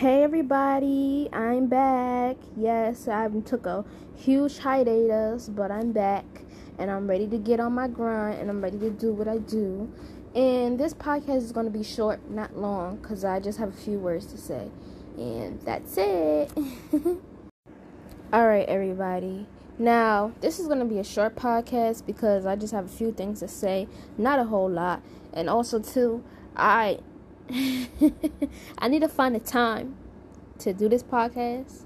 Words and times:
Hey 0.00 0.22
everybody, 0.22 1.28
I'm 1.30 1.66
back. 1.66 2.36
Yes, 2.56 3.06
I 3.06 3.28
took 3.44 3.66
a 3.66 3.84
huge 4.16 4.56
hiatus, 4.56 5.50
but 5.50 5.70
I'm 5.70 5.92
back 5.92 6.24
and 6.78 6.90
I'm 6.90 7.06
ready 7.06 7.26
to 7.26 7.36
get 7.36 7.60
on 7.60 7.74
my 7.74 7.86
grind 7.86 8.40
and 8.40 8.48
I'm 8.48 8.62
ready 8.62 8.78
to 8.78 8.88
do 8.88 9.12
what 9.12 9.28
I 9.28 9.36
do. 9.36 9.92
And 10.34 10.80
this 10.80 10.94
podcast 10.94 11.42
is 11.42 11.52
going 11.52 11.66
to 11.66 11.70
be 11.70 11.84
short, 11.84 12.30
not 12.30 12.56
long, 12.56 12.96
because 12.96 13.26
I 13.26 13.40
just 13.40 13.58
have 13.58 13.68
a 13.68 13.76
few 13.76 13.98
words 13.98 14.24
to 14.28 14.38
say. 14.38 14.70
And 15.18 15.60
that's 15.66 15.98
it. 15.98 16.50
All 18.32 18.48
right, 18.48 18.66
everybody. 18.70 19.46
Now, 19.78 20.32
this 20.40 20.58
is 20.58 20.66
going 20.66 20.78
to 20.78 20.86
be 20.86 20.98
a 20.98 21.04
short 21.04 21.36
podcast 21.36 22.06
because 22.06 22.46
I 22.46 22.56
just 22.56 22.72
have 22.72 22.86
a 22.86 22.88
few 22.88 23.12
things 23.12 23.40
to 23.40 23.48
say, 23.48 23.86
not 24.16 24.38
a 24.38 24.44
whole 24.44 24.70
lot. 24.70 25.02
And 25.34 25.50
also, 25.50 25.78
too, 25.78 26.24
I 26.56 27.00
I 28.78 28.88
need 28.88 29.00
to 29.00 29.08
find 29.08 29.34
a 29.34 29.40
time 29.40 29.96
to 30.58 30.72
do 30.72 30.88
this 30.88 31.02
podcast 31.02 31.84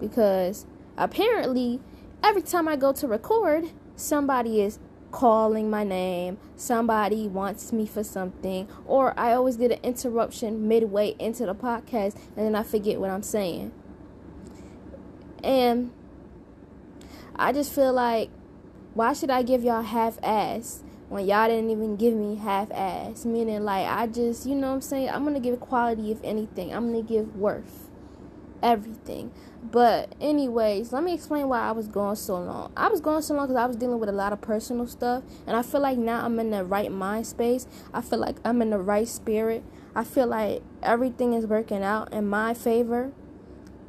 because 0.00 0.66
apparently 0.98 1.80
every 2.22 2.42
time 2.42 2.68
I 2.68 2.76
go 2.76 2.92
to 2.92 3.08
record, 3.08 3.70
somebody 3.94 4.60
is 4.60 4.78
calling 5.12 5.70
my 5.70 5.82
name, 5.82 6.36
somebody 6.56 7.26
wants 7.26 7.72
me 7.72 7.86
for 7.86 8.04
something, 8.04 8.68
or 8.84 9.18
I 9.18 9.32
always 9.32 9.56
get 9.56 9.72
an 9.72 9.78
interruption 9.82 10.68
midway 10.68 11.16
into 11.18 11.46
the 11.46 11.54
podcast 11.54 12.16
and 12.36 12.44
then 12.44 12.54
I 12.54 12.62
forget 12.62 13.00
what 13.00 13.08
I'm 13.08 13.22
saying. 13.22 13.72
And 15.42 15.90
I 17.34 17.52
just 17.52 17.72
feel 17.72 17.94
like 17.94 18.28
why 18.92 19.14
should 19.14 19.30
I 19.30 19.42
give 19.42 19.64
y'all 19.64 19.82
half 19.82 20.18
ass 20.22 20.82
when 21.08 21.26
y'all 21.26 21.48
didn't 21.48 21.70
even 21.70 21.96
give 21.96 22.14
me 22.14 22.36
half 22.36 22.70
ass. 22.72 23.24
Meaning, 23.24 23.64
like, 23.64 23.86
I 23.86 24.06
just, 24.06 24.46
you 24.46 24.54
know 24.54 24.68
what 24.68 24.74
I'm 24.74 24.80
saying? 24.80 25.10
I'm 25.10 25.24
gonna 25.24 25.40
give 25.40 25.60
quality, 25.60 26.10
if 26.10 26.18
anything. 26.24 26.74
I'm 26.74 26.90
gonna 26.90 27.02
give 27.02 27.36
worth. 27.36 27.90
Everything. 28.62 29.30
But, 29.70 30.14
anyways, 30.20 30.92
let 30.92 31.02
me 31.02 31.14
explain 31.14 31.48
why 31.48 31.60
I 31.60 31.72
was 31.72 31.88
going 31.88 32.16
so 32.16 32.38
long. 32.38 32.72
I 32.76 32.88
was 32.88 33.00
going 33.00 33.22
so 33.22 33.34
long 33.34 33.46
because 33.46 33.60
I 33.60 33.66
was 33.66 33.76
dealing 33.76 33.98
with 33.98 34.08
a 34.08 34.12
lot 34.12 34.32
of 34.32 34.40
personal 34.40 34.86
stuff. 34.86 35.24
And 35.46 35.56
I 35.56 35.62
feel 35.62 35.80
like 35.80 35.98
now 35.98 36.24
I'm 36.24 36.38
in 36.38 36.50
the 36.50 36.64
right 36.64 36.90
mind 36.90 37.26
space. 37.26 37.66
I 37.92 38.00
feel 38.00 38.18
like 38.18 38.36
I'm 38.44 38.62
in 38.62 38.70
the 38.70 38.78
right 38.78 39.08
spirit. 39.08 39.64
I 39.94 40.04
feel 40.04 40.26
like 40.26 40.62
everything 40.82 41.32
is 41.32 41.46
working 41.46 41.82
out 41.82 42.12
in 42.12 42.28
my 42.28 42.54
favor. 42.54 43.12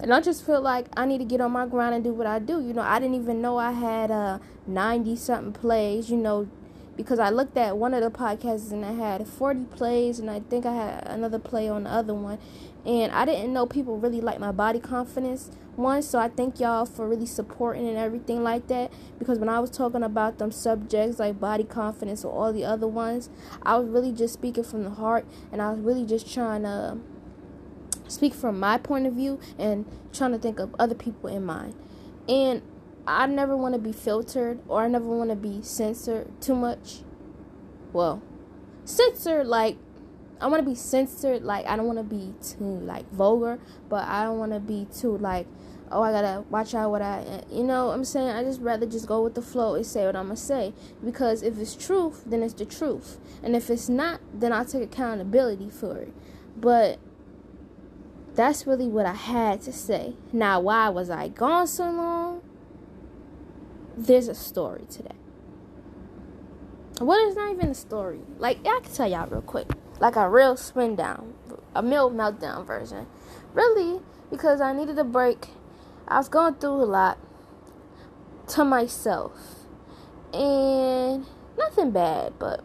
And 0.00 0.12
I 0.12 0.20
just 0.20 0.44
feel 0.44 0.60
like 0.60 0.86
I 0.96 1.06
need 1.06 1.18
to 1.18 1.24
get 1.24 1.40
on 1.40 1.52
my 1.52 1.66
grind 1.66 1.94
and 1.94 2.04
do 2.04 2.12
what 2.12 2.26
I 2.26 2.38
do. 2.38 2.60
You 2.60 2.72
know, 2.72 2.82
I 2.82 2.98
didn't 2.98 3.14
even 3.14 3.40
know 3.40 3.56
I 3.58 3.72
had 3.72 4.10
uh 4.10 4.38
90 4.66 5.16
something 5.16 5.52
plays, 5.52 6.10
you 6.10 6.16
know, 6.16 6.48
because 6.96 7.18
I 7.18 7.30
looked 7.30 7.56
at 7.56 7.76
one 7.76 7.94
of 7.94 8.02
the 8.02 8.10
podcasts 8.10 8.70
and 8.70 8.84
I 8.84 8.92
had 8.92 9.26
40 9.26 9.64
plays 9.76 10.18
and 10.18 10.30
I 10.30 10.40
think 10.40 10.64
I 10.64 10.74
had 10.74 11.06
another 11.06 11.38
play 11.38 11.68
on 11.68 11.84
the 11.84 11.90
other 11.90 12.14
one. 12.14 12.38
And 12.86 13.12
I 13.12 13.24
didn't 13.24 13.52
know 13.52 13.66
people 13.66 13.98
really 13.98 14.20
like 14.20 14.38
my 14.38 14.52
body 14.52 14.78
confidence. 14.78 15.50
One 15.76 16.02
so 16.02 16.18
I 16.18 16.28
thank 16.28 16.60
y'all 16.60 16.86
for 16.86 17.08
really 17.08 17.26
supporting 17.26 17.88
and 17.88 17.96
everything 17.96 18.44
like 18.44 18.68
that. 18.68 18.92
Because 19.18 19.38
when 19.38 19.48
I 19.48 19.58
was 19.58 19.70
talking 19.70 20.02
about 20.02 20.38
them 20.38 20.52
subjects 20.52 21.18
like 21.18 21.40
body 21.40 21.64
confidence 21.64 22.24
or 22.24 22.32
all 22.32 22.52
the 22.52 22.64
other 22.64 22.86
ones 22.86 23.30
I 23.62 23.76
was 23.78 23.88
really 23.88 24.12
just 24.12 24.34
speaking 24.34 24.64
from 24.64 24.84
the 24.84 24.90
heart 24.90 25.26
and 25.50 25.60
I 25.60 25.70
was 25.70 25.80
really 25.80 26.04
just 26.04 26.32
trying 26.32 26.62
to 26.62 26.98
speak 28.08 28.34
from 28.34 28.60
my 28.60 28.78
point 28.78 29.06
of 29.06 29.14
view 29.14 29.40
and 29.58 29.84
trying 30.12 30.32
to 30.32 30.38
think 30.38 30.58
of 30.58 30.74
other 30.78 30.94
people 30.94 31.28
in 31.28 31.44
mind. 31.44 31.74
And 32.28 32.62
I 33.06 33.26
never 33.26 33.56
want 33.56 33.74
to 33.74 33.80
be 33.80 33.92
filtered 33.92 34.60
or 34.68 34.82
I 34.82 34.88
never 34.88 35.04
want 35.04 35.30
to 35.30 35.36
be 35.36 35.62
censored 35.62 36.40
too 36.40 36.54
much. 36.54 37.00
Well, 37.92 38.22
censored 38.84 39.46
like 39.46 39.76
I 40.40 40.46
want 40.46 40.64
to 40.64 40.68
be 40.68 40.74
censored 40.74 41.42
like 41.42 41.66
I 41.66 41.76
don't 41.76 41.86
want 41.86 41.98
to 41.98 42.04
be 42.04 42.34
too 42.42 42.64
like 42.64 43.10
vulgar, 43.12 43.58
but 43.88 44.06
I 44.08 44.24
don't 44.24 44.38
want 44.38 44.52
to 44.52 44.60
be 44.60 44.86
too 44.92 45.16
like 45.18 45.46
oh 45.90 46.02
I 46.02 46.12
gotta 46.12 46.42
watch 46.50 46.74
out 46.74 46.90
what 46.90 47.02
I 47.02 47.42
you 47.50 47.62
know 47.62 47.90
I'm 47.90 48.04
saying 48.04 48.28
I 48.28 48.42
just 48.42 48.60
rather 48.60 48.86
just 48.86 49.06
go 49.06 49.22
with 49.22 49.34
the 49.34 49.42
flow 49.42 49.74
and 49.74 49.86
say 49.86 50.06
what 50.06 50.16
I'm 50.16 50.26
gonna 50.26 50.36
say 50.36 50.72
because 51.04 51.42
if 51.42 51.58
it's 51.58 51.74
truth 51.74 52.24
then 52.26 52.42
it's 52.42 52.54
the 52.54 52.64
truth 52.64 53.18
and 53.42 53.54
if 53.54 53.70
it's 53.70 53.88
not 53.88 54.20
then 54.32 54.52
I'll 54.52 54.64
take 54.64 54.82
accountability 54.82 55.70
for 55.70 55.98
it. 55.98 56.12
But 56.56 56.98
that's 58.34 58.66
really 58.66 58.88
what 58.88 59.06
I 59.06 59.14
had 59.14 59.62
to 59.62 59.72
say. 59.72 60.14
Now 60.32 60.60
why 60.60 60.88
was 60.88 61.10
I 61.10 61.28
gone 61.28 61.66
so 61.66 61.90
long? 61.90 62.42
There's 63.96 64.28
a 64.28 64.34
story 64.34 64.84
today. 64.90 65.14
Well, 67.00 67.26
it's 67.26 67.36
not 67.36 67.52
even 67.52 67.70
a 67.70 67.74
story. 67.74 68.20
Like, 68.38 68.58
I 68.60 68.80
can 68.82 68.92
tell 68.92 69.10
y'all 69.10 69.26
real 69.26 69.42
quick. 69.42 69.68
Like 70.00 70.16
a 70.16 70.28
real 70.28 70.56
spin 70.56 70.96
down, 70.96 71.34
a 71.74 71.82
meal 71.82 72.10
meltdown 72.10 72.66
version. 72.66 73.06
Really, 73.52 74.00
because 74.30 74.60
I 74.60 74.72
needed 74.72 74.98
a 74.98 75.04
break. 75.04 75.48
I 76.08 76.18
was 76.18 76.28
going 76.28 76.54
through 76.54 76.82
a 76.82 76.84
lot 76.84 77.18
to 78.48 78.64
myself. 78.64 79.32
And 80.32 81.26
nothing 81.56 81.92
bad, 81.92 82.34
but, 82.38 82.64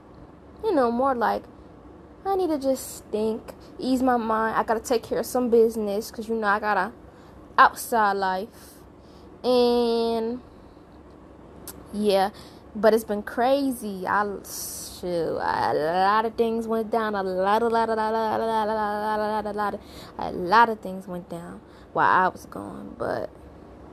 you 0.64 0.74
know, 0.74 0.92
more 0.92 1.14
like 1.14 1.44
I 2.26 2.36
need 2.36 2.50
to 2.50 2.60
just 2.60 3.06
think, 3.06 3.54
ease 3.78 4.02
my 4.02 4.18
mind. 4.18 4.56
I 4.56 4.64
gotta 4.64 4.80
take 4.80 5.04
care 5.04 5.20
of 5.20 5.26
some 5.26 5.50
business 5.50 6.12
because, 6.12 6.28
you 6.28 6.36
know, 6.36 6.48
I 6.48 6.60
got 6.60 6.78
a 6.78 6.92
outside 7.58 8.14
life. 8.14 8.50
And 9.44 10.42
yeah, 11.94 12.30
but 12.76 12.94
it's 12.94 13.04
been 13.04 13.24
crazy. 13.24 14.06
I 14.08 14.24
shoot, 14.44 15.38
a 15.38 15.74
lot 15.74 16.26
of 16.26 16.36
things 16.36 16.68
went 16.68 16.92
down. 16.92 17.16
A 17.16 17.24
lot, 17.24 17.62
a 17.62 17.68
lot, 17.68 17.90
a 17.90 17.96
lot, 17.96 18.14
a 18.14 18.18
lot, 18.18 18.42
a 18.42 18.46
lot, 18.46 18.68
a 18.68 18.74
lot, 18.74 19.46
a 19.46 19.52
lot, 19.52 19.80
a 20.18 20.32
lot 20.32 20.70
of 20.70 20.80
things 20.80 21.08
went 21.08 21.30
down 21.30 21.62
while 21.94 22.10
I 22.10 22.28
was 22.28 22.46
gone. 22.46 22.96
But 22.98 23.30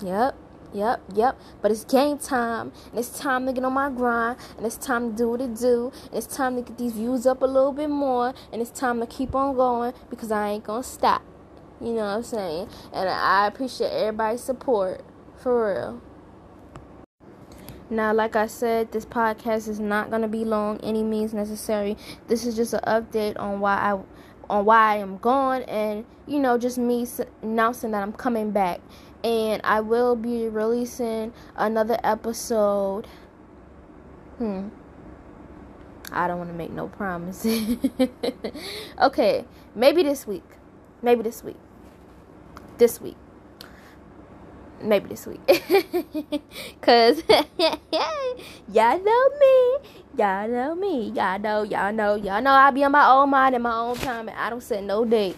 yep. 0.03 0.37
Yep, 0.75 1.01
yep. 1.15 1.39
But 1.63 1.71
it's 1.71 1.85
game 1.85 2.19
time, 2.19 2.73
and 2.91 2.99
it's 2.99 3.19
time 3.19 3.47
to 3.47 3.53
get 3.53 3.65
on 3.65 3.73
my 3.73 3.89
grind, 3.89 4.37
and 4.59 4.67
it's 4.67 4.77
time 4.77 5.13
to 5.13 5.17
do 5.17 5.31
what 5.31 5.41
it 5.41 5.55
do, 5.55 5.93
and 6.11 6.15
it's 6.15 6.27
time 6.27 6.57
to 6.57 6.63
get 6.63 6.77
these 6.77 6.93
views 6.93 7.25
up 7.25 7.41
a 7.41 7.47
little 7.47 7.73
bit 7.73 7.89
more, 7.89 8.35
and 8.53 8.61
it's 8.61 8.79
time 8.79 9.01
to 9.01 9.07
keep 9.07 9.35
on 9.35 9.57
going 9.57 9.95
because 10.11 10.31
I 10.31 10.51
ain't 10.51 10.65
gonna 10.65 10.83
stop. 10.83 11.23
You 11.81 11.93
know 11.93 12.07
what 12.07 12.17
I'm 12.17 12.23
saying? 12.23 12.69
And 12.93 13.09
I 13.09 13.47
appreciate 13.47 13.91
everybody's 13.91 14.43
support 14.43 15.03
for 15.37 15.73
real. 15.73 16.03
Now, 17.89 18.13
like 18.13 18.35
I 18.35 18.47
said, 18.47 18.91
this 18.91 19.05
podcast 19.05 19.69
is 19.69 19.79
not 19.79 20.11
gonna 20.11 20.29
be 20.29 20.45
long 20.45 20.79
any 20.83 21.05
means 21.05 21.33
necessary. 21.33 21.97
This 22.27 22.45
is 22.45 22.57
just 22.57 22.75
an 22.75 22.81
update 22.87 23.39
on 23.39 23.61
why 23.61 23.75
I 23.75 23.99
on 24.49 24.65
why 24.65 24.95
I 24.95 24.97
am 24.97 25.19
gone 25.19 25.63
and 25.63 26.05
you 26.27 26.39
know 26.39 26.57
just 26.57 26.79
me 26.79 27.07
announcing 27.43 27.93
that 27.93 28.03
I'm 28.03 28.13
coming 28.13 28.51
back. 28.51 28.81
And 29.23 29.61
I 29.65 29.81
will 29.81 30.17
be 30.17 30.49
releasing 30.49 31.33
another 31.57 31.99
episode. 32.03 33.07
Hmm. 34.39 34.69
I 36.13 36.29
don't 36.29 36.39
want 36.39 36.51
to 36.51 36.57
make 36.57 36.71
no 36.71 36.89
promises. 36.89 37.77
Okay 39.01 39.45
maybe 39.75 40.03
this 40.03 40.27
week. 40.27 40.45
Maybe 41.03 41.23
this 41.23 41.45
week. 41.45 41.57
This 42.79 43.01
week 43.01 43.17
maybe 44.83 45.09
this 45.09 45.27
week. 45.27 45.41
Cause 46.81 47.23
y'all 48.73 49.03
know 49.03 49.29
me. 49.41 49.79
Y'all 50.17 50.49
know 50.49 50.75
me. 50.75 51.11
Y'all 51.11 51.39
know, 51.39 51.63
y'all 51.63 51.93
know, 51.93 52.15
y'all 52.15 52.43
know 52.43 52.53
I 52.53 52.71
be 52.71 52.85
on 52.85 52.93
my 52.93 53.09
own 53.09 53.31
mind 53.31 53.55
and 53.55 53.63
my 53.63 53.77
own 53.77 53.97
time 53.97 54.29
and 54.29 54.39
I 54.39 54.51
don't 54.51 54.63
set 54.63 54.83
no 54.83 55.05
date. 55.05 55.37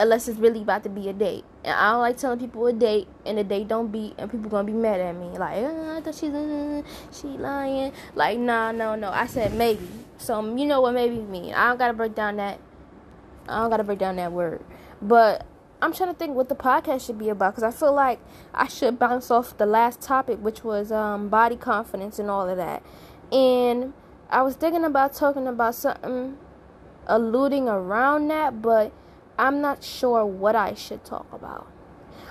Unless 0.00 0.28
it's 0.28 0.38
really 0.38 0.62
about 0.62 0.84
to 0.84 0.88
be 0.88 1.08
a 1.08 1.12
date. 1.12 1.44
And 1.64 1.74
I 1.74 1.90
don't 1.90 2.00
like 2.00 2.16
telling 2.16 2.38
people 2.38 2.64
a 2.68 2.72
date 2.72 3.08
and 3.26 3.36
the 3.36 3.44
date 3.44 3.66
don't 3.66 3.90
be 3.90 4.14
and 4.16 4.30
people 4.30 4.48
gonna 4.48 4.64
be 4.64 4.72
mad 4.72 5.00
at 5.00 5.16
me. 5.16 5.26
Like, 5.36 5.56
oh, 5.58 5.96
I 5.96 6.00
thought 6.00 6.14
she's 6.14 6.32
uh, 6.32 6.82
she 7.10 7.26
lying. 7.26 7.92
Like, 8.14 8.38
nah, 8.38 8.70
no, 8.70 8.94
no. 8.94 9.10
I 9.10 9.26
said 9.26 9.54
maybe. 9.54 9.88
So 10.18 10.40
you 10.56 10.66
know 10.66 10.80
what 10.80 10.94
maybe 10.94 11.16
mean. 11.16 11.52
I 11.52 11.68
don't 11.68 11.78
gotta 11.78 11.94
break 11.94 12.14
down 12.14 12.36
that 12.36 12.60
I 13.48 13.60
don't 13.60 13.70
gotta 13.70 13.84
break 13.84 13.98
down 13.98 14.16
that 14.16 14.32
word. 14.32 14.62
But 15.00 15.46
I'm 15.80 15.92
trying 15.92 16.10
to 16.10 16.14
think 16.14 16.34
what 16.34 16.48
the 16.48 16.56
podcast 16.56 17.06
should 17.06 17.18
be 17.18 17.28
about 17.28 17.54
because 17.54 17.62
I 17.62 17.76
feel 17.76 17.92
like 17.92 18.18
I 18.52 18.66
should 18.66 18.98
bounce 18.98 19.30
off 19.30 19.56
the 19.56 19.66
last 19.66 20.00
topic, 20.00 20.38
which 20.40 20.64
was 20.64 20.90
um, 20.90 21.28
body 21.28 21.56
confidence 21.56 22.18
and 22.18 22.28
all 22.28 22.48
of 22.48 22.56
that. 22.56 22.82
And 23.30 23.92
I 24.28 24.42
was 24.42 24.56
thinking 24.56 24.84
about 24.84 25.14
talking 25.14 25.46
about 25.46 25.76
something 25.76 26.36
alluding 27.06 27.68
around 27.68 28.28
that, 28.28 28.60
but 28.60 28.92
I'm 29.38 29.60
not 29.60 29.84
sure 29.84 30.26
what 30.26 30.56
I 30.56 30.74
should 30.74 31.04
talk 31.04 31.32
about. 31.32 31.68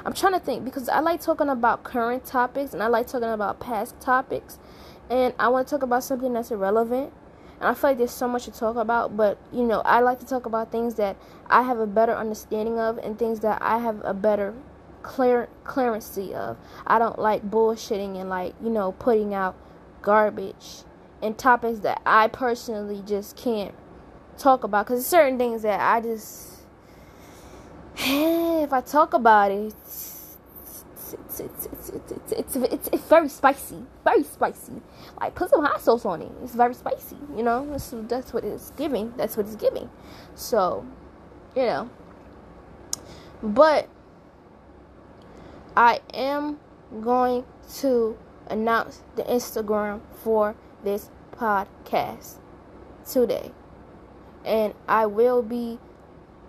I'm 0.06 0.14
trying 0.14 0.34
to 0.34 0.40
think 0.40 0.66
because 0.66 0.90
I 0.90 1.00
like 1.00 1.22
talking 1.22 1.50
about 1.50 1.84
current 1.84 2.26
topics 2.26 2.74
and 2.74 2.84
I 2.84 2.88
like 2.88 3.08
talking 3.08 3.30
about 3.30 3.62
past 3.62 4.00
topics, 4.02 4.60
and 5.10 5.34
I 5.40 5.48
want 5.48 5.68
to 5.68 5.72
talk 5.76 5.84
about 5.84 6.04
something 6.04 6.34
that's 6.34 6.52
irrelevant 6.52 7.14
and 7.60 7.70
I 7.70 7.74
feel 7.74 7.92
like 7.92 7.98
there's 7.98 8.12
so 8.12 8.28
much 8.28 8.46
to 8.46 8.52
talk 8.52 8.76
about, 8.76 9.18
but 9.18 9.38
you 9.52 9.64
know, 9.64 9.82
I 9.82 10.00
like 10.00 10.20
to 10.20 10.26
talk 10.26 10.46
about 10.46 10.72
things 10.72 10.96
that 10.96 11.18
I 11.50 11.64
have 11.64 11.80
a 11.80 11.88
better 11.88 12.14
understanding 12.16 12.80
of 12.80 12.98
and 13.00 13.18
things 13.18 13.40
that 13.40 13.62
I 13.62 13.80
have 13.80 14.02
a 14.04 14.14
better 14.14 14.54
clear 15.02 15.50
clearancy 15.64 16.36
of. 16.36 16.58
I 16.86 17.00
don't 17.00 17.18
like 17.18 17.50
bullshitting 17.50 18.20
and 18.20 18.30
like, 18.30 18.54
you 18.62 18.70
know, 18.70 18.92
putting 18.94 19.34
out 19.34 19.56
garbage 20.02 20.84
and 21.22 21.38
topics 21.38 21.80
that 21.80 22.02
I 22.06 22.28
personally 22.28 23.02
just 23.06 23.36
can't 23.36 23.74
talk 24.38 24.64
about 24.64 24.86
cuz 24.86 25.08
certain 25.08 25.40
things 25.40 25.64
that 25.64 25.80
I 25.80 26.02
just 26.02 26.58
if 27.98 28.72
I 28.72 28.82
talk 28.82 29.16
about 29.16 29.52
it, 29.52 29.74
it's 31.14 31.40
it's 31.40 31.66
it's 31.66 31.90
it's 31.90 32.12
it's, 32.12 32.32
it's, 32.32 32.56
it's, 32.56 32.90
it's 32.94 33.04
very 33.08 33.30
spicy, 33.30 33.86
very 34.04 34.24
spicy. 34.24 34.82
Like 35.20 35.36
put 35.36 35.50
some 35.50 35.64
hot 35.64 35.82
sauce 35.82 36.06
on 36.06 36.22
it. 36.22 36.32
It's 36.44 36.56
very 36.56 36.74
spicy. 36.74 37.18
You 37.36 37.44
know, 37.44 37.78
that's 38.08 38.34
what 38.34 38.44
it's 38.44 38.72
giving. 38.72 39.14
That's 39.18 39.38
what 39.38 39.46
it's 39.46 39.56
giving. 39.56 39.90
So, 40.36 40.86
you 41.56 41.64
know, 41.64 41.90
but 43.42 43.88
I 45.76 46.00
am 46.14 46.60
going 47.02 47.46
to 47.80 48.18
announce 48.50 49.04
the 49.16 49.24
Instagram 49.24 50.02
for 50.24 50.56
this 50.84 51.10
podcast 51.32 52.38
today. 53.08 53.52
And 54.46 54.74
I 54.88 55.06
will 55.06 55.42
be 55.44 55.78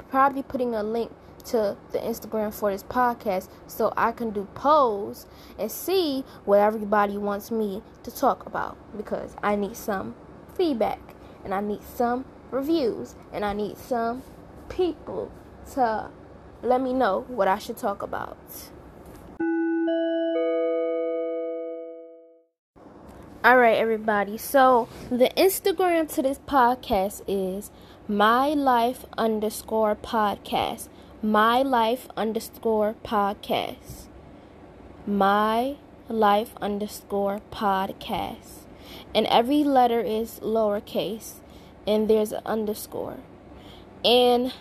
probably 0.08 0.42
putting 0.42 0.74
a 0.74 0.82
link 0.82 1.12
to 1.48 1.76
the 1.92 1.98
Instagram 1.98 2.52
for 2.52 2.70
this 2.70 2.82
podcast 2.82 3.48
so 3.66 3.92
I 3.96 4.12
can 4.12 4.30
do 4.30 4.46
polls 4.54 5.26
and 5.58 5.70
see 5.70 6.24
what 6.44 6.60
everybody 6.60 7.16
wants 7.16 7.50
me 7.50 7.82
to 8.02 8.10
talk 8.10 8.46
about 8.46 8.76
because 8.96 9.34
I 9.42 9.56
need 9.56 9.76
some 9.76 10.14
feedback 10.54 11.14
and 11.44 11.54
I 11.54 11.60
need 11.60 11.82
some 11.82 12.24
reviews 12.50 13.14
and 13.32 13.44
I 13.44 13.52
need 13.52 13.78
some 13.78 14.22
people 14.68 15.30
to 15.72 16.10
let 16.62 16.80
me 16.80 16.92
know 16.92 17.24
what 17.28 17.48
I 17.48 17.58
should 17.58 17.78
talk 17.78 18.02
about. 18.02 18.36
All 23.44 23.56
right, 23.56 23.78
everybody. 23.78 24.36
So 24.36 24.88
the 25.08 25.30
Instagram 25.36 26.12
to 26.14 26.22
this 26.22 26.38
podcast 26.40 27.22
is 27.28 27.70
my 28.08 28.48
life 28.48 29.06
underscore 29.16 29.94
podcast. 29.94 30.88
My 31.22 31.62
life 31.62 32.06
underscore 32.16 32.94
podcast. 33.04 34.06
My 35.04 35.74
life 36.08 36.54
underscore 36.62 37.40
podcast. 37.50 38.66
And 39.12 39.26
every 39.26 39.64
letter 39.64 40.00
is 40.00 40.38
lowercase, 40.38 41.40
and 41.88 42.08
there's 42.08 42.30
an 42.30 42.42
underscore. 42.46 43.16
And 44.04 44.54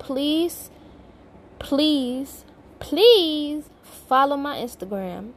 please, 0.00 0.72
please, 1.60 2.44
please 2.80 3.70
follow 3.84 4.36
my 4.36 4.56
Instagram 4.56 5.30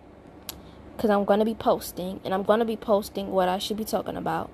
because 0.96 1.12
I'm 1.12 1.24
going 1.24 1.38
to 1.38 1.46
be 1.46 1.54
posting 1.54 2.20
and 2.26 2.34
I'm 2.34 2.42
going 2.42 2.60
to 2.60 2.66
be 2.66 2.78
posting 2.78 3.30
what 3.30 3.48
I 3.48 3.60
should 3.60 3.78
be 3.78 3.86
talking 3.86 4.18
about. 4.18 4.50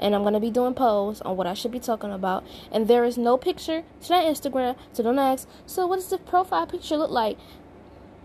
And 0.00 0.14
I'm 0.14 0.24
to 0.32 0.40
be 0.40 0.50
doing 0.50 0.74
polls 0.74 1.20
on 1.22 1.36
what 1.36 1.46
I 1.46 1.54
should 1.54 1.72
be 1.72 1.80
talking 1.80 2.12
about. 2.12 2.44
And 2.70 2.88
there 2.88 3.04
is 3.04 3.16
no 3.16 3.36
picture 3.36 3.84
to 4.02 4.08
that 4.08 4.24
Instagram, 4.24 4.76
so 4.92 5.02
don't 5.02 5.18
ask, 5.18 5.48
so 5.66 5.86
what 5.86 5.96
does 5.96 6.08
the 6.08 6.18
profile 6.18 6.66
picture 6.66 6.96
look 6.96 7.10
like? 7.10 7.38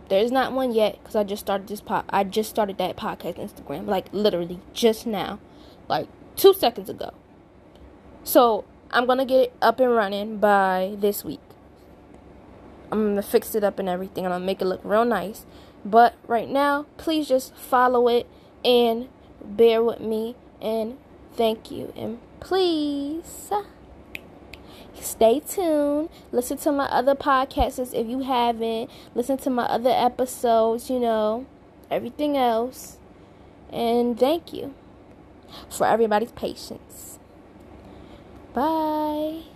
There's 0.09 0.31
not 0.31 0.51
one 0.51 0.74
yet 0.74 1.00
because 1.00 1.15
I 1.15 1.24
just 1.24 1.42
started 1.42 1.68
this 1.68 1.80
pod. 1.80 2.03
I 2.09 2.25
just 2.25 2.50
started 2.50 2.77
that 2.80 2.98
podcast 2.98 3.38
Instagram, 3.38 3.88
like 3.88 4.07
literally 4.12 4.59
just 4.74 5.07
now, 5.07 5.39
like 5.88 6.09
two 6.36 6.53
seconds 6.53 6.89
ago. 6.89 7.13
So 8.24 8.65
I'm 8.92 9.06
gonna 9.06 9.25
get 9.25 9.39
it 9.39 9.53
up 9.62 9.80
and 9.80 9.95
running 9.95 10.38
by 10.38 10.95
this 11.00 11.24
week. 11.24 11.39
I'm 12.92 13.12
gonna 13.12 13.24
fix 13.24 13.56
it 13.56 13.63
up 13.63 13.80
and 13.80 13.88
everything. 13.88 14.25
I'm 14.25 14.31
gonna 14.31 14.45
make 14.45 14.62
it 14.62 14.65
look 14.65 14.81
real 14.83 15.06
nice. 15.06 15.45
But 15.86 16.15
right 16.27 16.50
now, 16.50 16.88
please 16.98 17.30
just 17.30 17.56
follow 17.56 18.09
it 18.09 18.27
and 18.65 19.07
bear 19.44 19.81
with 19.81 20.01
me 20.01 20.36
and 20.62 20.98
thank 21.36 21.72
you. 21.72 21.94
And 21.95 22.19
please 22.39 23.51
stay 25.00 25.39
tuned. 25.39 26.10
Listen 26.31 26.57
to 26.57 26.72
my 26.72 26.86
other 26.86 27.16
podcasts 27.16 27.94
if 27.94 28.07
you 28.07 28.19
haven't. 28.19 28.89
Listen 29.16 29.38
to 29.39 29.50
my 29.50 29.63
other 29.63 29.92
episodes, 29.92 30.89
you 30.89 31.00
know, 31.00 31.45
everything 31.89 32.38
else. 32.38 32.98
And 33.72 34.19
thank 34.19 34.54
you 34.54 34.74
for 35.69 35.88
everybody's 35.88 36.31
patience. 36.31 37.19
Bye. 38.54 39.50